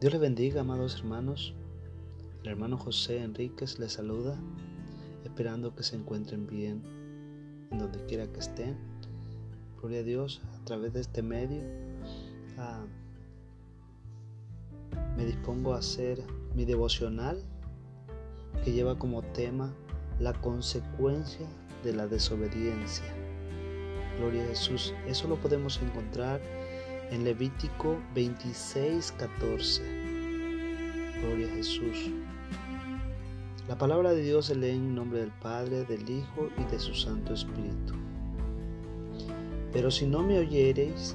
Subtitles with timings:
[0.00, 1.54] Dios les bendiga, amados hermanos.
[2.44, 4.38] El hermano José Enríquez les saluda,
[5.24, 6.84] esperando que se encuentren bien
[7.72, 8.76] en donde quiera que estén.
[9.80, 11.62] Gloria a Dios, a través de este medio
[12.58, 12.86] ah,
[15.16, 16.22] me dispongo a hacer
[16.54, 17.42] mi devocional
[18.64, 19.74] que lleva como tema
[20.20, 21.48] la consecuencia
[21.82, 23.12] de la desobediencia.
[24.20, 24.94] Gloria a Jesús.
[25.08, 26.40] Eso lo podemos encontrar
[27.10, 29.82] en Levítico 26, 14.
[31.20, 32.10] Gloria a Jesús.
[33.68, 36.94] La palabra de Dios se lee en nombre del Padre, del Hijo y de su
[36.94, 37.94] Santo Espíritu.
[39.72, 41.14] Pero si no me oyereis,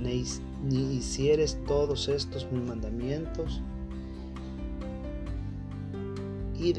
[0.00, 0.24] ni,
[0.64, 3.62] ni hicieres todos estos mis mandamientos,
[6.58, 6.72] y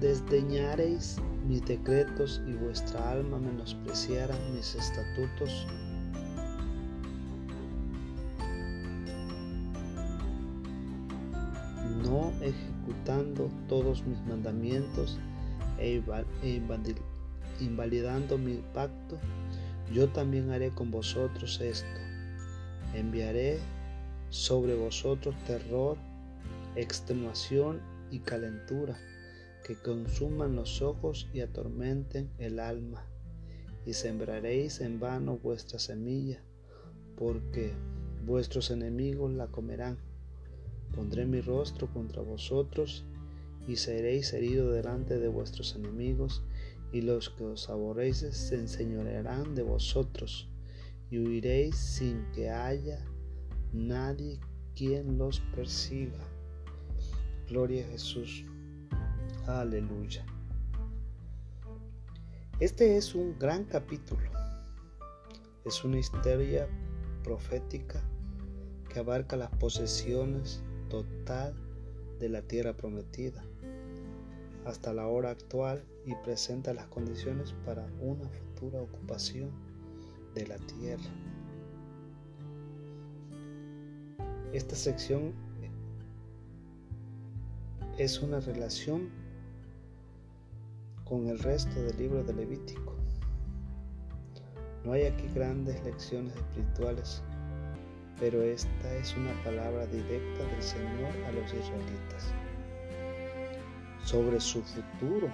[0.00, 1.16] desdeñareis
[1.46, 5.66] mis decretos y vuestra alma menospreciara mis estatutos,
[13.68, 15.18] todos mis mandamientos
[15.78, 16.02] e,
[16.42, 16.62] e
[17.60, 19.18] invalidando mi pacto,
[19.92, 22.00] yo también haré con vosotros esto.
[22.94, 23.58] Enviaré
[24.30, 25.96] sobre vosotros terror,
[26.76, 28.96] extenuación y calentura,
[29.64, 33.04] que consuman los ojos y atormenten el alma.
[33.86, 36.42] Y sembraréis en vano vuestra semilla,
[37.16, 37.72] porque
[38.24, 39.98] vuestros enemigos la comerán.
[40.94, 43.04] Pondré mi rostro contra vosotros
[43.66, 46.42] y seréis heridos delante de vuestros enemigos,
[46.92, 50.48] y los que os aborreces se enseñorearán de vosotros,
[51.10, 53.04] y huiréis sin que haya
[53.72, 54.38] nadie
[54.76, 56.20] quien los persiga.
[57.48, 58.44] Gloria a Jesús.
[59.46, 60.24] Aleluya.
[62.60, 64.22] Este es un gran capítulo.
[65.64, 66.68] Es una historia
[67.24, 68.00] profética
[68.88, 70.62] que abarca las posesiones
[71.02, 71.54] total
[72.20, 73.42] de la tierra prometida
[74.64, 79.50] hasta la hora actual y presenta las condiciones para una futura ocupación
[80.34, 81.10] de la tierra.
[84.52, 85.32] Esta sección
[87.98, 89.10] es una relación
[91.04, 92.94] con el resto del libro de Levítico.
[94.84, 97.22] No hay aquí grandes lecciones espirituales
[98.24, 102.32] pero esta es una palabra directa del Señor a los israelitas
[104.02, 105.28] sobre su futuro.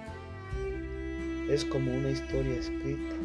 [1.49, 3.15] Es como una historia escrita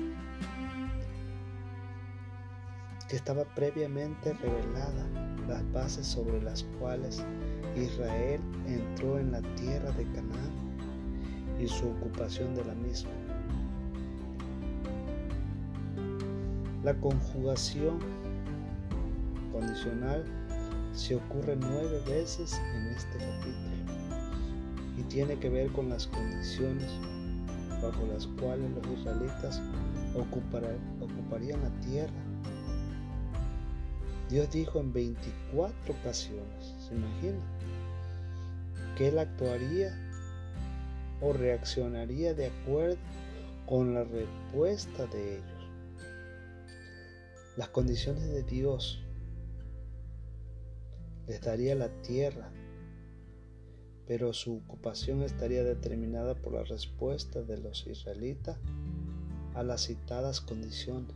[3.08, 5.04] que estaba previamente revelada,
[5.48, 7.24] las bases sobre las cuales
[7.74, 10.52] Israel entró en la tierra de Canaán
[11.60, 13.10] y su ocupación de la misma.
[16.84, 18.25] La conjugación
[19.56, 20.22] condicional
[20.92, 23.76] se ocurre nueve veces en este capítulo
[24.98, 26.90] y tiene que ver con las condiciones
[27.82, 29.62] bajo las cuales los israelitas
[30.14, 32.12] ocuparían la tierra.
[34.28, 37.38] Dios dijo en 24 ocasiones, ¿se imagina?
[38.96, 39.96] Que Él actuaría
[41.22, 42.98] o reaccionaría de acuerdo
[43.64, 45.70] con la respuesta de ellos.
[47.56, 49.05] Las condiciones de Dios
[51.26, 52.50] les daría la tierra,
[54.06, 58.56] pero su ocupación estaría determinada por la respuesta de los israelitas
[59.54, 61.14] a las citadas condiciones.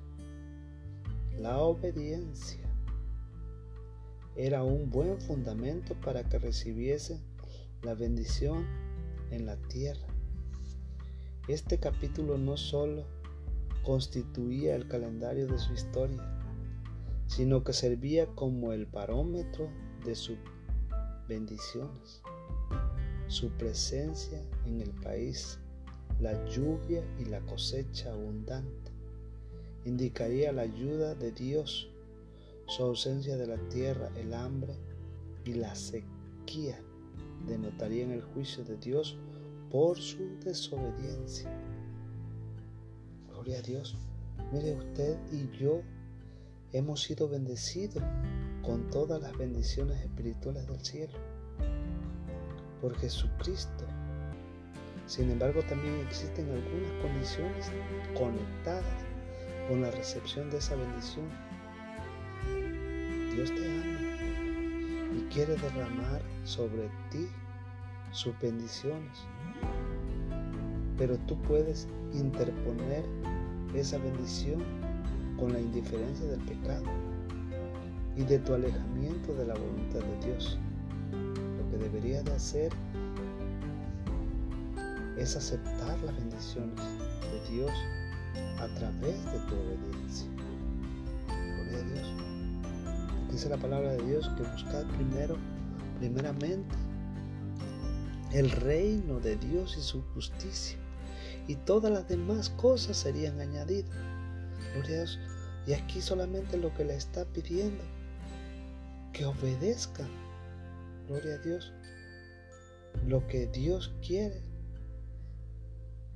[1.39, 2.69] La obediencia
[4.37, 7.21] era un buen fundamento para que recibiesen
[7.83, 8.67] la bendición
[9.31, 10.07] en la tierra.
[11.49, 13.07] Este capítulo no solo
[13.85, 16.23] constituía el calendario de su historia,
[17.27, 19.69] sino que servía como el barómetro
[20.05, 20.39] de sus
[21.29, 22.23] bendiciones,
[23.29, 25.59] su presencia en el país,
[26.21, 28.91] la lluvia y la cosecha abundante.
[29.85, 31.89] Indicaría la ayuda de Dios,
[32.67, 34.75] su ausencia de la tierra, el hambre
[35.45, 36.79] y la sequía
[37.47, 39.17] denotarían el juicio de Dios
[39.71, 41.51] por su desobediencia.
[43.29, 43.97] Gloria a Dios.
[44.53, 45.83] Mire usted y yo
[46.73, 48.03] hemos sido bendecidos
[48.63, 51.19] con todas las bendiciones espirituales del cielo
[52.81, 53.85] por Jesucristo.
[55.07, 57.71] Sin embargo, también existen algunas condiciones
[58.17, 58.85] conectadas
[59.69, 61.29] con la recepción de esa bendición.
[63.35, 64.01] Dios te ama
[65.17, 67.29] y quiere derramar sobre ti
[68.13, 69.19] sus bendiciones.
[70.97, 73.05] Pero tú puedes interponer
[73.75, 74.63] esa bendición
[75.39, 76.85] con la indiferencia del pecado
[78.17, 80.59] y de tu alejamiento de la voluntad de Dios.
[81.13, 82.73] Lo que debería de hacer
[85.17, 87.71] es aceptar las bendiciones de Dios
[88.59, 90.31] a través de tu obediencia.
[91.29, 92.15] Gloria a Dios.
[93.31, 95.37] Dice la palabra de Dios que buscar primero,
[95.99, 96.75] primeramente,
[98.33, 100.79] el reino de Dios y su justicia.
[101.47, 103.91] Y todas las demás cosas serían añadidas.
[104.75, 105.19] Gloria a Dios.
[105.67, 107.83] Y aquí solamente lo que le está pidiendo,
[109.13, 110.09] que obedezca.
[111.07, 111.73] Gloria a Dios.
[113.07, 114.43] Lo que Dios quiere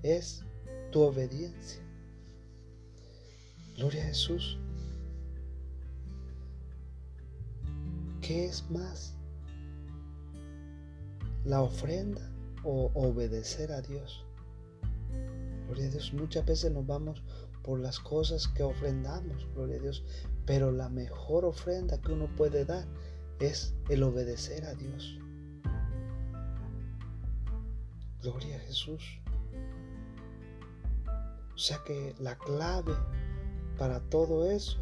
[0.02, 0.44] es
[0.90, 1.82] tu obediencia.
[3.76, 4.58] Gloria a Jesús.
[8.20, 9.14] ¿Qué es más?
[11.44, 12.22] ¿La ofrenda
[12.62, 14.24] o obedecer a Dios?
[15.66, 16.12] Gloria a Dios.
[16.14, 17.22] Muchas veces nos vamos
[17.62, 20.04] por las cosas que ofrendamos, gloria a Dios.
[20.46, 22.86] Pero la mejor ofrenda que uno puede dar
[23.40, 25.18] es el obedecer a Dios.
[28.22, 29.20] Gloria a Jesús.
[31.54, 32.94] O sea que la clave
[33.78, 34.78] para todo eso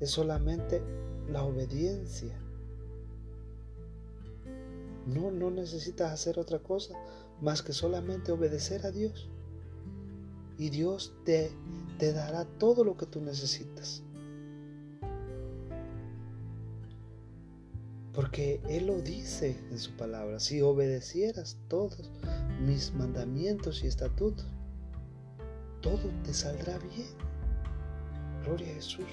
[0.00, 0.82] es solamente
[1.28, 2.38] la obediencia.
[5.06, 6.94] No, no necesitas hacer otra cosa
[7.40, 9.28] más que solamente obedecer a Dios.
[10.56, 11.50] Y Dios te,
[11.98, 14.03] te dará todo lo que tú necesitas.
[18.14, 20.38] Porque Él lo dice en su palabra.
[20.38, 22.12] Si obedecieras todos
[22.64, 24.46] mis mandamientos y estatutos,
[25.80, 27.08] todo te saldrá bien.
[28.44, 29.04] Gloria a Jesús.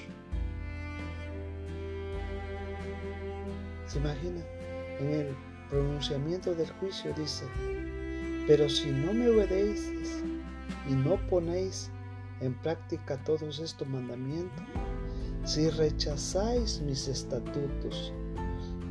[3.87, 4.41] ¿Se imagina?
[4.99, 5.35] En el
[5.69, 7.45] pronunciamiento del juicio dice,
[8.45, 10.23] pero si no me obedeces
[10.87, 11.89] y no ponéis
[12.39, 14.63] en práctica todos estos mandamientos,
[15.43, 18.13] si rechazáis mis estatutos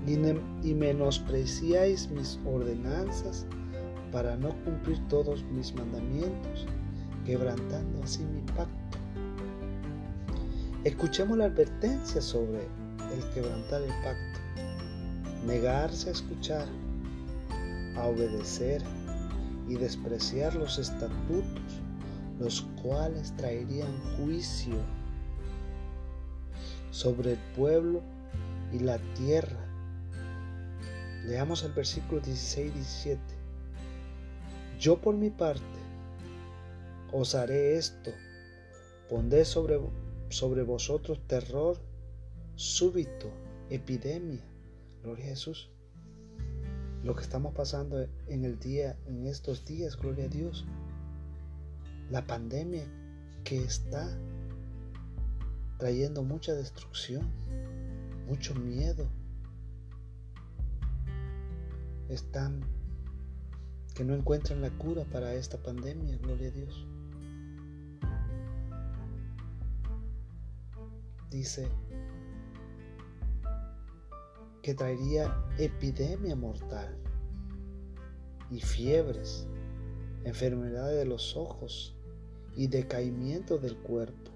[0.06, 3.46] y menospreciáis mis ordenanzas
[4.12, 6.66] para no cumplir todos mis mandamientos,
[7.24, 8.98] quebrantando así mi pacto.
[10.84, 12.60] Escuchemos la advertencia sobre
[13.12, 14.40] el quebrantar el pacto.
[15.46, 16.66] Negarse a escuchar,
[17.96, 18.82] a obedecer
[19.68, 21.80] y despreciar los estatutos,
[22.38, 24.76] los cuales traerían juicio
[26.90, 28.00] sobre el pueblo
[28.72, 29.69] y la tierra.
[31.26, 33.20] Leamos el versículo 16 y 17.
[34.78, 35.62] Yo por mi parte
[37.12, 38.12] os haré esto,
[39.08, 39.78] pondré sobre,
[40.30, 41.78] sobre vosotros terror
[42.56, 43.30] súbito,
[43.68, 44.40] epidemia.
[45.02, 45.70] Gloria a Jesús.
[47.02, 50.66] Lo que estamos pasando en el día, en estos días, gloria a Dios.
[52.10, 52.84] La pandemia
[53.44, 54.06] que está
[55.78, 57.30] trayendo mucha destrucción,
[58.26, 59.08] mucho miedo.
[62.10, 62.60] Están
[63.94, 66.86] que no encuentran la cura para esta pandemia, gloria a Dios.
[71.30, 71.68] dice
[74.62, 76.94] que traería epidemia mortal
[78.50, 79.46] y fiebres,
[80.24, 81.96] enfermedades de los ojos
[82.56, 84.32] y decaimiento del cuerpo.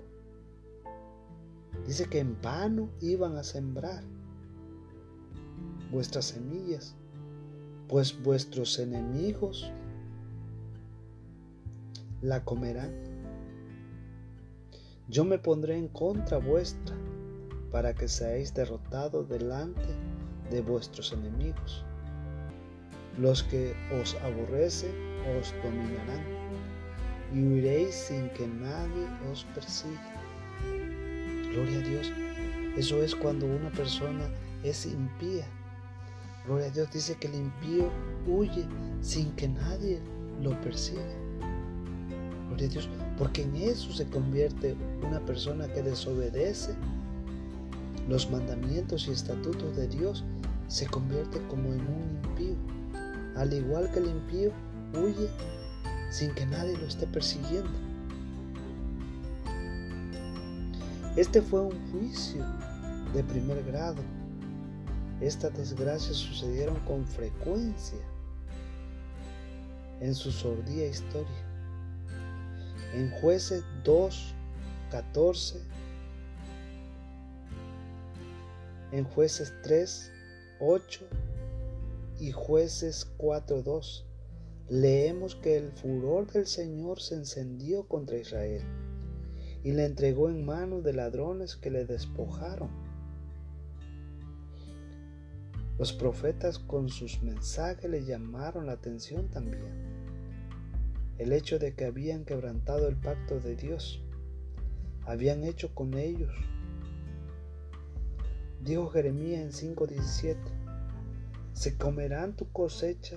[1.87, 4.05] Dice que en vano iban a sembrar
[5.91, 6.97] vuestras semillas,
[7.95, 9.71] pues vuestros enemigos
[12.23, 12.91] la comerán
[15.07, 16.97] yo me pondré en contra vuestra,
[17.71, 19.87] para que seáis derrotados delante
[20.51, 21.85] de vuestros enemigos.
[23.17, 24.91] Los que os aborrecen
[25.39, 26.25] os dominarán,
[27.33, 30.03] y huiréis sin que nadie os persiga.
[31.53, 32.13] Gloria a Dios.
[32.77, 34.29] Eso es cuando una persona
[34.65, 35.47] es impía.
[36.47, 37.91] Gloria a Dios dice que el impío
[38.27, 38.67] huye
[39.01, 40.01] sin que nadie
[40.43, 41.03] lo persiga.
[42.49, 46.75] Gloria a Dios porque en eso se convierte una persona que desobedece
[48.09, 50.25] los mandamientos y estatutos de Dios,
[50.69, 52.57] se convierte como en un impío.
[53.37, 54.51] Al igual que el impío
[54.95, 55.29] huye
[56.11, 57.71] sin que nadie lo esté persiguiendo.
[61.17, 62.45] Este fue un juicio
[63.15, 64.03] de primer grado.
[65.21, 67.99] Estas desgracias sucedieron con frecuencia
[70.01, 71.29] en su sordía historia.
[72.95, 74.35] En jueces 2,
[74.91, 75.61] 14,
[78.93, 80.13] en jueces 3,
[80.61, 81.01] 8
[82.21, 84.07] y jueces 4, 2,
[84.69, 88.63] leemos que el furor del Señor se encendió contra Israel
[89.63, 92.84] y le entregó en manos de ladrones que le despojaron
[95.79, 99.73] Los profetas con sus mensajes le llamaron la atención también.
[101.19, 104.03] El hecho de que habían quebrantado el pacto de Dios,
[105.05, 106.33] habían hecho con ellos.
[108.63, 110.37] Dijo Jeremías en 5:17,
[111.53, 113.17] se comerán tu cosecha,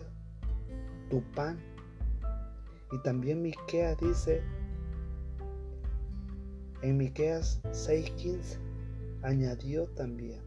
[1.10, 1.60] tu pan.
[2.92, 4.42] Y también Miqueas dice
[6.82, 8.58] en Miqueas 6:15
[9.24, 10.42] añadió también: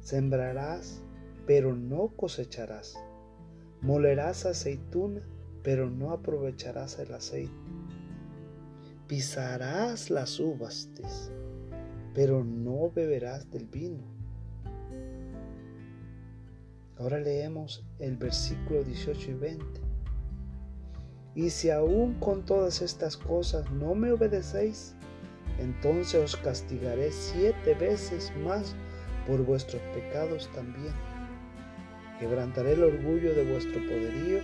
[0.00, 1.02] Sembrarás,
[1.46, 2.98] pero no cosecharás.
[3.80, 5.22] Molerás aceituna,
[5.62, 7.52] pero no aprovecharás el aceite.
[9.06, 10.88] Pisarás las uvas,
[12.14, 14.04] pero no beberás del vino.
[16.98, 19.64] Ahora leemos el versículo 18 y 20.
[21.34, 24.94] Y si aún con todas estas cosas no me obedecéis,
[25.58, 28.76] entonces os castigaré siete veces más
[29.26, 30.92] por vuestros pecados también.
[32.22, 34.38] Quebrantaré el orgullo de vuestro poderío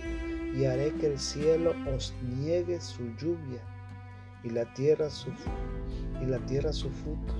[0.53, 3.61] y haré que el cielo os niegue su lluvia
[4.43, 5.29] y la tierra su,
[6.21, 7.33] y la tierra su fruto.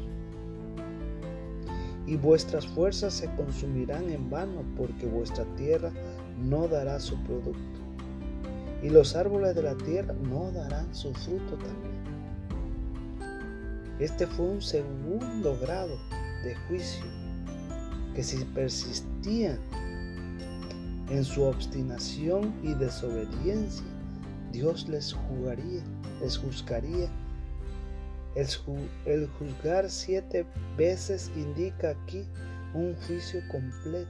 [2.07, 5.91] Y vuestras fuerzas se consumirán en vano porque vuestra tierra
[6.37, 7.81] no dará su producto.
[8.81, 11.99] Y los árboles de la tierra no darán su fruto también.
[13.99, 15.97] Este fue un segundo grado
[16.45, 17.03] de juicio
[18.15, 19.59] que si persistían
[21.09, 23.85] en su obstinación y desobediencia,
[24.51, 25.83] Dios les jugaría,
[26.21, 27.09] les juzgaría.
[28.35, 30.45] El, juzgar siete
[30.77, 32.25] veces indica aquí
[32.73, 34.09] un juicio completo.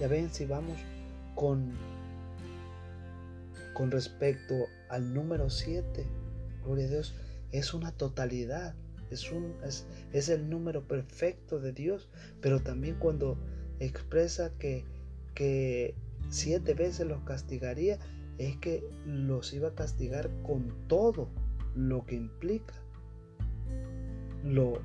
[0.00, 0.78] Ya ven, si vamos
[1.34, 1.72] con,
[3.74, 4.54] con respecto
[4.90, 6.04] al número siete,
[6.64, 7.14] gloria a Dios,
[7.52, 8.74] es una totalidad,
[9.10, 9.54] es, un,
[10.12, 12.08] es, el número perfecto de Dios,
[12.40, 13.38] pero también cuando
[13.78, 14.84] expresa que,
[15.36, 15.94] que
[16.30, 18.00] siete veces los castigaría,
[18.38, 21.28] es que los iba a castigar con todo
[21.76, 22.74] lo que implica.
[24.42, 24.80] Lo,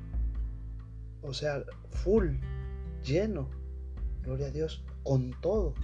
[1.22, 2.36] o sea, full,
[3.02, 3.48] lleno,
[4.22, 5.74] gloria a Dios, con todo.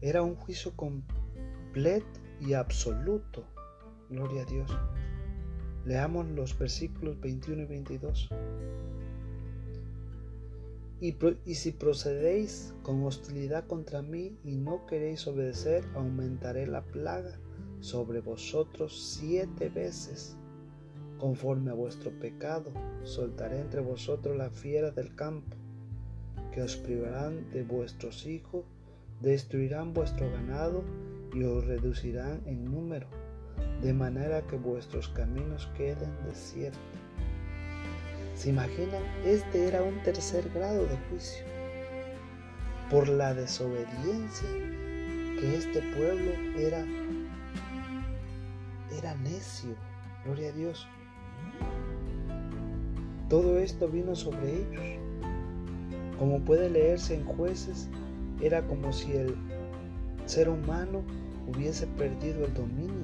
[0.00, 3.44] Era un juicio completo y absoluto.
[4.08, 4.70] Gloria a Dios.
[5.84, 8.28] Leamos los versículos 21 y 22.
[11.00, 17.40] Y, y, si procedéis con hostilidad contra mí y no queréis obedecer, aumentaré la plaga
[17.80, 20.36] sobre vosotros siete veces.
[21.18, 22.72] Conforme a vuestro pecado,
[23.02, 25.56] soltaré entre vosotros la fiera del campo,
[26.52, 28.64] que os privarán de vuestros hijos
[29.22, 30.82] Destruirán vuestro ganado
[31.32, 33.06] y os reducirán en número,
[33.82, 36.80] de manera que vuestros caminos queden desiertos.
[38.34, 39.02] ¿Se imaginan?
[39.24, 41.44] Este era un tercer grado de juicio.
[42.90, 44.48] Por la desobediencia
[45.38, 46.84] que este pueblo era,
[48.96, 49.74] era necio.
[50.24, 50.86] Gloria a Dios.
[53.28, 55.00] Todo esto vino sobre ellos.
[56.18, 57.88] Como puede leerse en jueces
[58.40, 59.34] era como si el
[60.26, 61.02] ser humano
[61.46, 63.01] hubiese perdido el dominio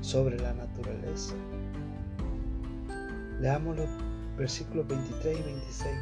[0.00, 1.34] sobre la naturaleza.
[3.40, 3.88] Leamos los
[4.36, 5.94] versículos 23 y 26.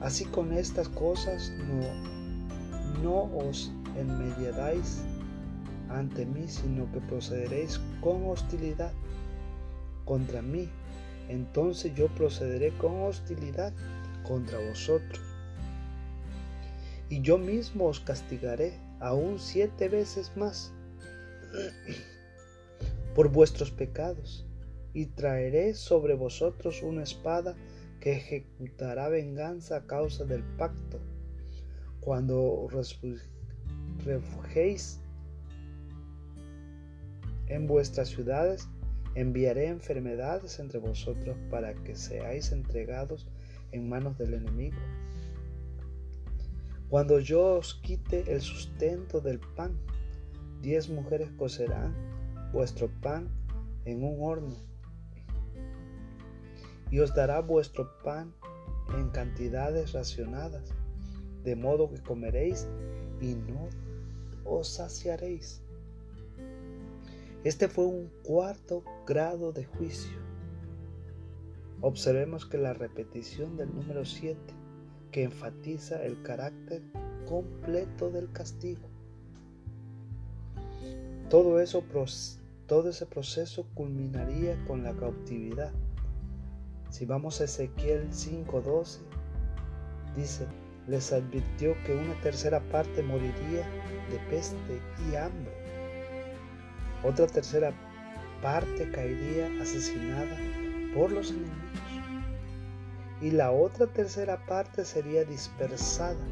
[0.00, 5.02] Así con estas cosas no, no os enmediáis
[5.88, 8.92] ante mí, sino que procederéis con hostilidad
[10.04, 10.68] contra mí.
[11.28, 13.72] Entonces yo procederé con hostilidad
[14.26, 15.20] contra vosotros
[17.10, 20.72] y yo mismo os castigaré aún siete veces más
[23.14, 24.46] por vuestros pecados,
[24.92, 27.56] y traeré sobre vosotros una espada
[28.00, 31.00] que ejecutará venganza a causa del pacto.
[32.00, 32.66] Cuando
[34.04, 35.00] refugiéis
[37.46, 38.68] en vuestras ciudades,
[39.14, 43.28] enviaré enfermedades entre vosotros para que seáis entregados
[43.72, 44.78] en manos del enemigo
[46.90, 49.78] cuando yo os quite el sustento del pan,
[50.60, 51.94] diez mujeres cocerán
[52.52, 53.28] vuestro pan
[53.84, 54.56] en un horno
[56.90, 58.34] y os dará vuestro pan
[58.96, 60.64] en cantidades racionadas,
[61.44, 62.68] de modo que comeréis
[63.20, 63.68] y no
[64.44, 65.62] os saciaréis.
[67.44, 70.18] Este fue un cuarto grado de juicio.
[71.80, 74.38] Observemos que la repetición del número 7
[75.10, 76.82] que enfatiza el carácter
[77.26, 78.89] completo del castigo.
[81.30, 81.84] Todo eso
[82.66, 85.70] todo ese proceso culminaría con la cautividad.
[86.88, 88.98] Si vamos a Ezequiel 5:12,
[90.16, 90.48] dice,
[90.88, 93.64] les advirtió que una tercera parte moriría
[94.10, 95.54] de peste y hambre.
[97.04, 97.72] Otra tercera
[98.42, 100.36] parte caería asesinada
[100.96, 101.54] por los enemigos.
[103.22, 106.26] Y la otra tercera parte sería dispersada.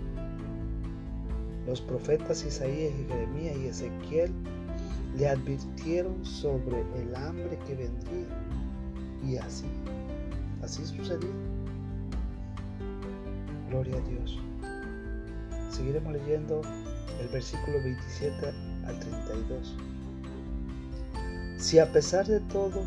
[1.69, 4.35] Los profetas Isaías y Jeremías y Ezequiel
[5.17, 8.27] le advirtieron sobre el hambre que vendría.
[9.27, 9.67] Y así,
[10.63, 11.31] así sucedió.
[13.69, 14.39] Gloria a Dios.
[15.71, 16.63] Seguiremos leyendo
[17.21, 18.47] el versículo 27
[18.87, 19.77] al 32.
[21.59, 22.85] Si a pesar de todo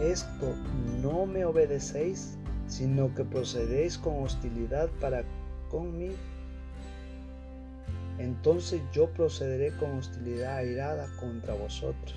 [0.00, 0.54] esto
[1.02, 5.24] no me obedecéis, sino que procedéis con hostilidad para
[5.70, 6.14] conmigo,
[8.18, 12.14] entonces yo procederé con hostilidad airada contra vosotros.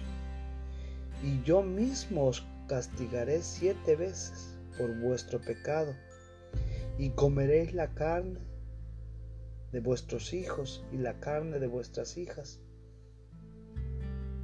[1.24, 5.94] Y yo mismo os castigaré siete veces por vuestro pecado,
[6.98, 8.40] y comeréis la carne
[9.72, 12.60] de vuestros hijos y la carne de vuestras hijas,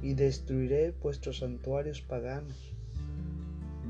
[0.00, 2.72] y destruiré vuestros santuarios paganos.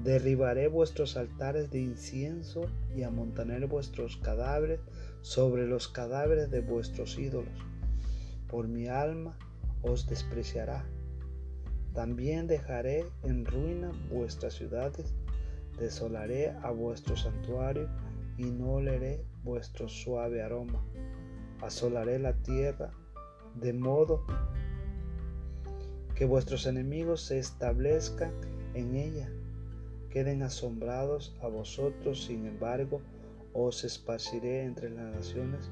[0.05, 4.81] Derribaré vuestros altares de incienso y amontonaré vuestros cadáveres
[5.21, 7.59] sobre los cadáveres de vuestros ídolos.
[8.49, 9.37] Por mi alma
[9.83, 10.85] os despreciará.
[11.95, 15.15] También dejaré en ruina vuestras ciudades,
[15.79, 17.89] desolaré a vuestro santuario
[18.37, 20.85] y no oleré vuestro suave aroma.
[21.61, 22.93] Asolaré la tierra
[23.55, 24.25] de modo
[26.15, 28.33] que vuestros enemigos se establezcan
[28.75, 29.31] en ella,
[30.11, 33.01] queden asombrados a vosotros, sin embargo,
[33.65, 35.71] os esparciré entre las naciones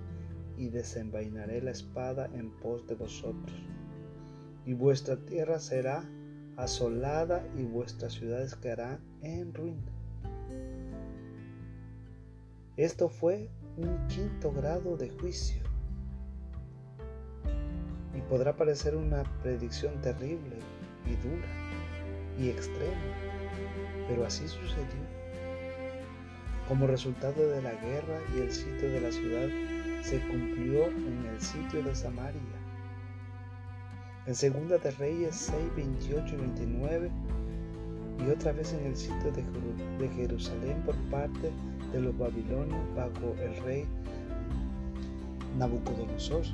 [0.57, 3.57] y desenvainaré la espada en pos de vosotros.
[4.65, 6.05] Y vuestra tierra será
[6.57, 9.93] asolada y vuestras ciudades quedarán en ruina.
[12.77, 15.63] Esto fue un quinto grado de juicio
[18.15, 20.57] y podrá parecer una predicción terrible
[21.07, 21.49] y dura
[22.39, 23.01] y extrema,
[24.09, 25.16] pero así sucedió.
[26.69, 29.49] Como resultado de la guerra y el sitio de la ciudad,
[30.03, 32.41] se cumplió en el sitio de Samaria.
[34.27, 37.11] En Segunda de Reyes 6, 28 y 29,
[38.19, 41.53] y otra vez en el sitio de Jerusalén por parte
[41.93, 43.87] de los babilonios bajo el rey
[45.59, 46.45] Nabucodonosor.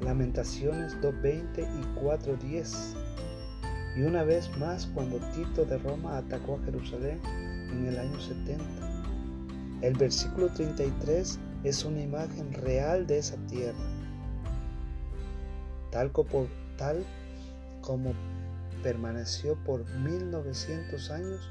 [0.00, 3.05] Lamentaciones 2.20 y 4.10.
[3.96, 8.62] Y una vez más cuando Tito de Roma atacó a Jerusalén en el año 70.
[9.80, 13.78] El versículo 33 es una imagen real de esa tierra.
[15.90, 17.04] Tal como, tal
[17.80, 18.12] como
[18.82, 21.50] permaneció por 1900 años,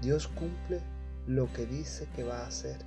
[0.00, 0.80] Dios cumple
[1.26, 2.78] lo que dice que va a hacer.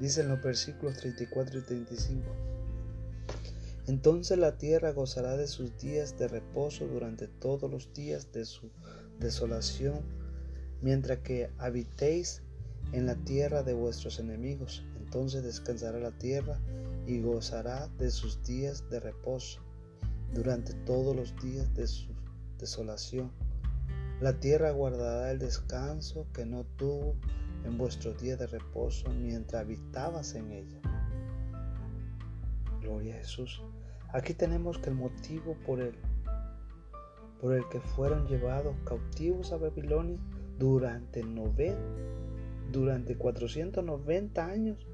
[0.00, 2.53] Dicen los versículos 34 y 35.
[3.86, 8.70] Entonces la tierra gozará de sus días de reposo durante todos los días de su
[9.18, 10.00] desolación,
[10.80, 12.42] mientras que habitéis
[12.92, 14.84] en la tierra de vuestros enemigos.
[14.98, 16.58] Entonces descansará la tierra
[17.06, 19.60] y gozará de sus días de reposo
[20.32, 22.12] durante todos los días de su
[22.58, 23.30] desolación.
[24.20, 27.14] La tierra guardará el descanso que no tuvo
[27.64, 30.80] en vuestros días de reposo mientras habitabas en ella.
[32.84, 33.62] Gloria a Jesús.
[34.12, 35.94] Aquí tenemos que el motivo por el,
[37.40, 40.20] por el que fueron llevados cautivos a Babilonia
[40.58, 41.24] durante,
[42.70, 44.86] durante 490 años,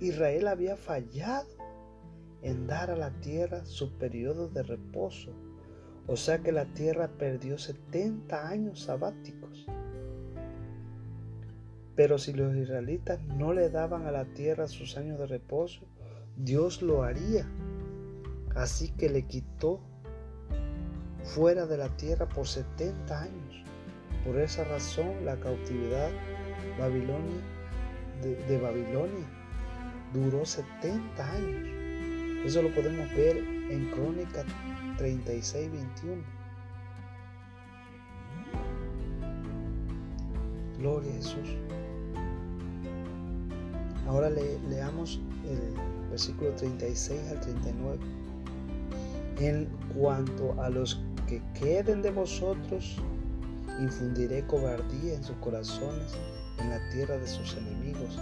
[0.00, 1.48] Israel había fallado
[2.42, 5.30] en dar a la tierra su periodo de reposo.
[6.06, 9.66] O sea que la tierra perdió 70 años sabáticos.
[11.94, 15.82] Pero si los israelitas no le daban a la tierra sus años de reposo,
[16.44, 17.46] Dios lo haría.
[18.54, 19.80] Así que le quitó
[21.22, 23.64] fuera de la tierra por 70 años.
[24.24, 26.10] Por esa razón la cautividad
[28.22, 29.26] de, Babilonia
[30.12, 31.68] duró 70 años.
[32.44, 34.44] Eso lo podemos ver en Crónica
[34.98, 36.22] 36, 21.
[40.78, 41.56] Gloria a Jesús.
[44.06, 47.98] Ahora le, leamos el versículo 36 al 39.
[49.38, 52.96] En cuanto a los que queden de vosotros,
[53.80, 56.14] infundiré cobardía en sus corazones
[56.58, 58.18] en la tierra de sus enemigos,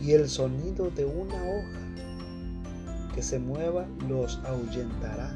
[0.00, 5.34] y el sonido de una hoja que se mueva los ahuyentará.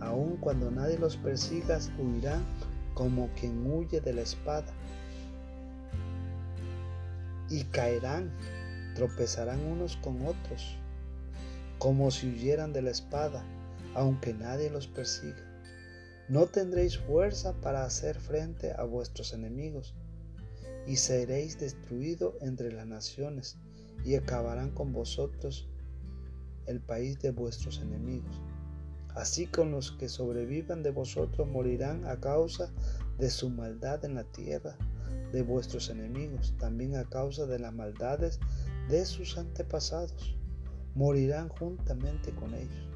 [0.00, 2.42] Aun cuando nadie los persiga, huirán
[2.94, 4.72] como quien huye de la espada.
[7.48, 8.30] Y caerán,
[8.94, 10.76] tropezarán unos con otros,
[11.80, 13.42] como si huyeran de la espada,
[13.94, 15.42] aunque nadie los persiga.
[16.28, 19.94] No tendréis fuerza para hacer frente a vuestros enemigos,
[20.86, 23.56] y seréis destruidos entre las naciones,
[24.04, 25.70] y acabarán con vosotros
[26.66, 28.42] el país de vuestros enemigos.
[29.14, 32.70] Así con los que sobrevivan de vosotros morirán a causa
[33.18, 34.76] de su maldad en la tierra
[35.32, 38.38] de vuestros enemigos, también a causa de las maldades
[38.90, 40.36] de sus antepasados.
[41.00, 42.90] Morirán juntamente con ellos.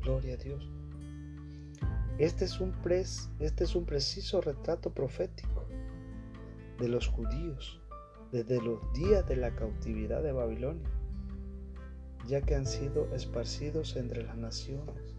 [0.00, 0.66] Gloria a Dios.
[2.16, 2.74] Este es un,
[3.40, 5.66] este es un preciso retrato profético
[6.78, 7.78] de los judíos
[8.32, 10.88] desde los días de la cautividad de Babilonia,
[12.26, 15.14] ya que han sido esparcidos entre las naciones.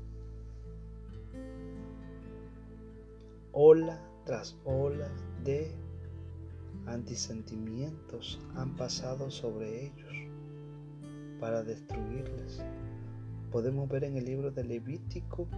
[3.52, 5.08] Ola tras ola
[5.44, 5.72] de
[6.88, 10.31] antisentimientos han pasado sobre ellos
[11.42, 12.64] para destruirles.
[13.52, 15.50] Podemos ver en el libro de Levítico,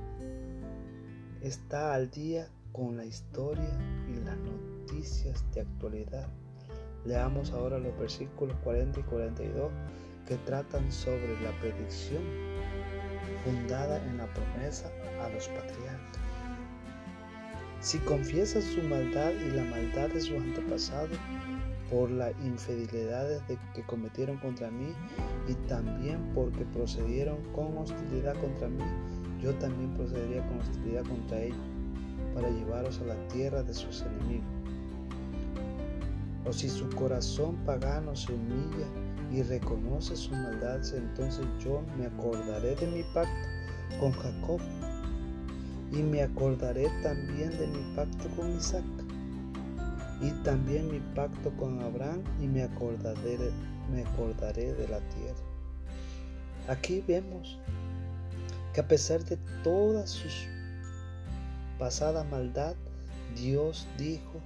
[1.42, 3.70] está al día con la historia
[4.10, 6.28] y las noticias de actualidad
[7.06, 9.72] Leamos ahora los versículos 40 y 42
[10.26, 12.24] que tratan sobre la predicción
[13.44, 14.90] fundada en la promesa
[15.22, 16.22] a los patriarcas.
[17.82, 21.18] Si confiesas su maldad y la maldad de sus antepasados
[21.90, 23.42] por las infidelidades
[23.74, 24.94] que cometieron contra mí
[25.48, 28.84] y también porque procedieron con hostilidad contra mí,
[29.42, 31.58] yo también procedería con hostilidad contra ellos
[32.34, 34.48] para llevaros a la tierra de sus enemigos.
[36.46, 38.88] O si su corazón pagano se humilla
[39.32, 43.48] y reconoce su maldad, entonces yo me acordaré de mi pacto
[44.00, 44.60] con Jacob
[45.92, 48.84] y me acordaré también de mi pacto con Isaac
[50.24, 53.38] y también mi pacto con Abraham y me acordaré,
[53.92, 55.44] me acordaré de la tierra.
[56.70, 57.60] Aquí vemos
[58.74, 60.30] que a pesar de toda su
[61.78, 62.76] pasada maldad,
[63.36, 64.40] Dios dijo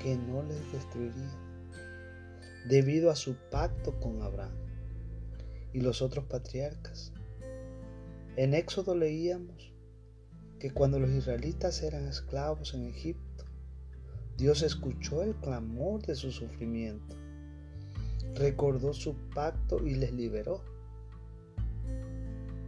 [0.00, 1.34] que no les destruiría,
[2.68, 4.54] debido a su pacto con Abraham
[5.72, 7.12] y los otros patriarcas.
[8.36, 9.72] En Éxodo leíamos
[10.60, 13.25] que cuando los israelitas eran esclavos en Egipto,
[14.36, 17.16] Dios escuchó el clamor de su sufrimiento,
[18.34, 20.62] recordó su pacto y les liberó,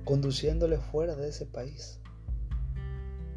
[0.04, 2.00] conduciéndoles fuera de ese país.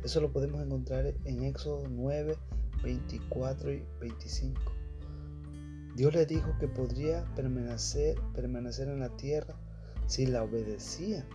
[0.03, 2.37] Eso lo podemos encontrar en Éxodo 9,
[2.83, 4.61] 24 y 25.
[5.95, 9.55] Dios le dijo que podría permanecer, permanecer en la tierra
[10.07, 11.27] si la obedecía,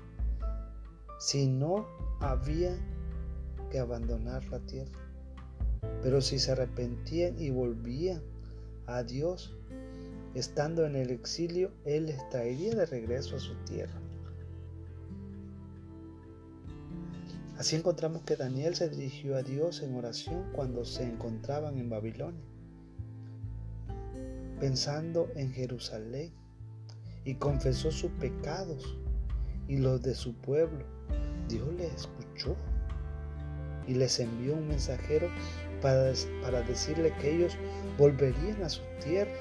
[1.18, 1.87] si no
[2.20, 2.74] había
[3.70, 5.06] que abandonar la tierra.
[6.03, 8.23] Pero si se arrepentían y volvían
[8.87, 9.57] a Dios,
[10.35, 14.01] estando en el exilio, Él les traería de regreso a su tierra.
[17.59, 22.45] Así encontramos que Daniel se dirigió a Dios en oración cuando se encontraban en Babilonia,
[24.61, 26.33] pensando en Jerusalén,
[27.25, 28.97] y confesó sus pecados
[29.69, 30.85] y los de su pueblo.
[31.49, 32.55] Dios le escuchó
[33.89, 35.29] y les envió un mensajero
[35.81, 36.12] para,
[36.43, 37.57] para decirle que ellos
[37.99, 39.33] volverían a su tierra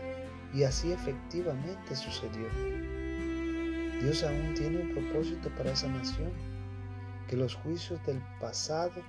[0.53, 2.47] y así efectivamente sucedió.
[4.01, 6.31] Dios aún tiene un propósito para esa nación
[7.27, 9.01] que los juicios del pasado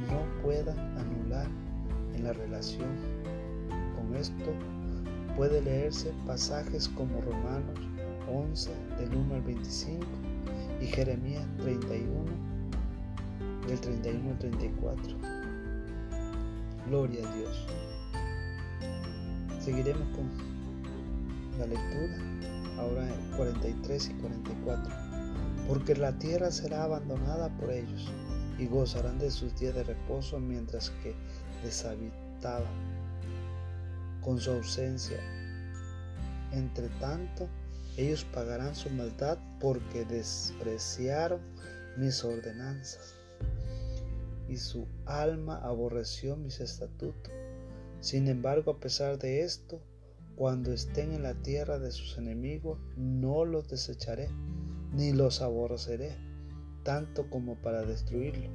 [0.00, 1.46] no puedan anular
[2.14, 2.88] en la relación.
[3.96, 4.52] Con esto
[5.36, 7.78] puede leerse pasajes como Romanos
[8.28, 10.04] 11 del 1 al 25
[10.80, 12.24] y Jeremías 31
[13.66, 15.41] del 31 al 34.
[16.86, 17.66] Gloria a Dios.
[19.60, 20.28] Seguiremos con
[21.58, 22.16] la lectura
[22.78, 24.94] ahora en 43 y 44
[25.68, 28.10] porque la tierra será abandonada por ellos
[28.58, 31.14] y gozarán de sus días de reposo mientras que
[31.62, 32.66] deshabitaban
[34.20, 35.18] con su ausencia.
[36.50, 37.48] Entre tanto,
[37.96, 41.40] ellos pagarán su maldad porque despreciaron
[41.96, 43.21] mis ordenanzas
[44.52, 47.32] y su alma aborreció mis estatutos.
[48.00, 49.80] Sin embargo, a pesar de esto,
[50.36, 54.28] cuando estén en la tierra de sus enemigos, no los desecharé
[54.92, 56.16] ni los aborreceré
[56.82, 58.50] tanto como para destruirlo,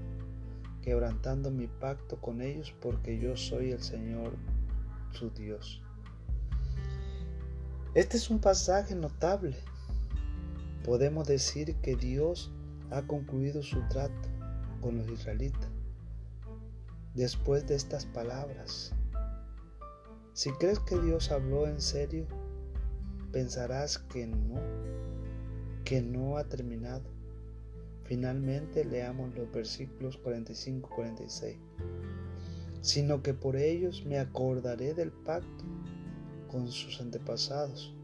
[0.82, 4.36] quebrantando mi pacto con ellos porque yo soy el Señor
[5.14, 5.82] su Dios.
[7.96, 9.58] Este es un pasaje notable
[10.88, 12.50] podemos decir que Dios
[12.92, 14.30] ha concluido su trato
[14.80, 15.67] con los israelitas.
[17.18, 18.94] Después de estas palabras,
[20.34, 22.28] si crees que Dios habló en serio,
[23.32, 24.62] pensarás que no,
[25.84, 27.10] que no ha terminado.
[28.04, 31.58] Finalmente leamos los versículos 45-46.
[32.82, 35.66] Sino que por ellos me acordaré del pacto
[36.52, 37.96] con sus antepasados,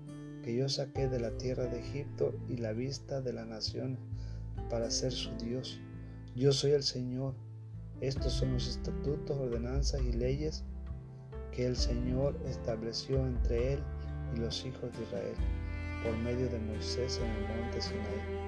[0.42, 4.00] que yo saqué de la tierra de Egipto y la vista de la nación
[4.72, 5.80] para ser su Dios.
[6.36, 7.36] Yo soy el Señor.
[8.02, 10.64] Estos son los estatutos, ordenanzas y leyes
[11.52, 13.80] que el Señor estableció entre él
[14.36, 15.36] y los hijos de Israel
[16.04, 18.44] por medio de Moisés en el monte Sinai.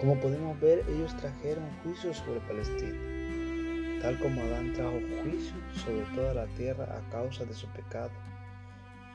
[0.00, 2.98] Como podemos ver, ellos trajeron juicio sobre Palestina,
[4.02, 8.10] tal como Adán trajo juicio sobre toda la tierra a causa de su pecado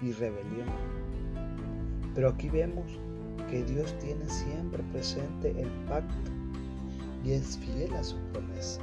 [0.01, 0.69] y rebelión.
[2.15, 2.97] Pero aquí vemos
[3.49, 6.38] que Dios tiene siempre presente el pacto
[7.23, 8.81] y es fiel a su promesa.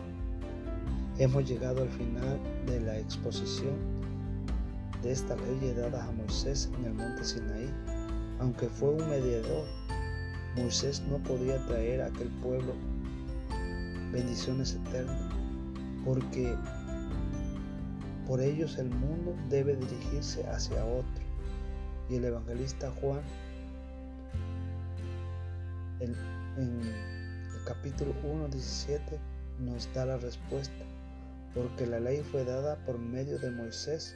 [1.19, 3.75] Hemos llegado al final de la exposición
[5.03, 7.71] de esta ley dada a Moisés en el monte Sinaí.
[8.39, 9.65] Aunque fue un mediador,
[10.57, 12.75] Moisés no podía traer a aquel pueblo
[14.13, 15.33] bendiciones eternas,
[16.05, 16.55] porque
[18.27, 21.25] por ellos el mundo debe dirigirse hacia otro.
[22.09, 23.21] Y el evangelista Juan
[26.01, 26.15] en,
[27.67, 29.19] capítulo 1, 17
[29.59, 30.85] nos da la respuesta
[31.53, 34.15] porque la ley fue dada por medio de Moisés,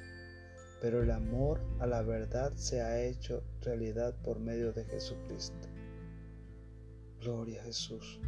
[0.81, 5.69] pero el amor a la verdad se ha hecho realidad por medio de Jesucristo.
[7.21, 8.21] Gloria a Jesús.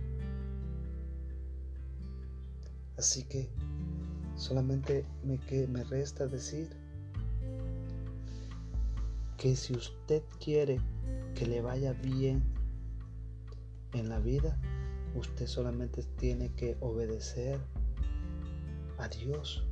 [2.96, 3.48] Así que
[4.34, 6.68] solamente me, me resta decir
[9.36, 10.80] que si usted quiere
[11.36, 12.42] que le vaya bien
[13.92, 14.58] en la vida,
[15.14, 17.60] usted solamente tiene que obedecer
[18.98, 19.64] a Dios.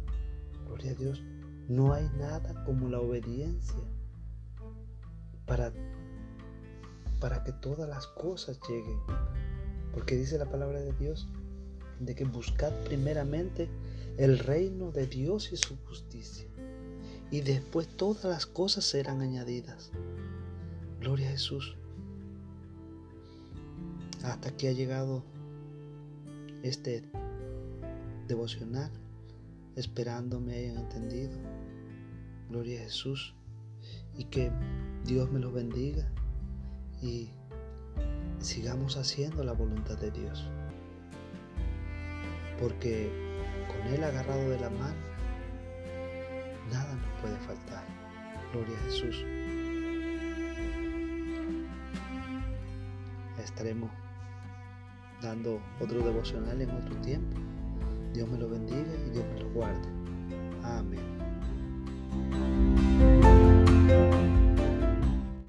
[0.67, 1.23] Gloria a Dios.
[1.69, 3.81] No hay nada como la obediencia
[5.47, 5.73] para,
[7.21, 8.99] para que todas las cosas lleguen.
[9.93, 11.29] Porque dice la palabra de Dios
[12.01, 13.69] de que buscad primeramente
[14.17, 16.47] el reino de Dios y su justicia.
[17.31, 19.91] Y después todas las cosas serán añadidas.
[21.01, 21.77] Gloria a Jesús.
[24.23, 25.25] Hasta aquí ha llegado
[26.63, 27.11] este
[28.29, 28.91] devocional
[29.77, 31.39] esperando me hayan entendido.
[32.49, 33.35] Gloria a Jesús.
[34.17, 34.51] Y que
[35.05, 36.11] Dios me los bendiga
[37.01, 37.31] y
[38.39, 40.47] sigamos haciendo la voluntad de Dios.
[42.61, 43.11] Porque
[43.69, 45.01] con Él agarrado de la mano,
[46.71, 47.85] nada nos puede faltar.
[48.53, 49.25] Gloria a Jesús.
[53.43, 53.91] Estaremos
[55.23, 57.37] dando otro devocional en otro tiempo.
[58.13, 59.89] Dios me lo bendiga y Dios me lo guarde.
[60.63, 61.01] Amén.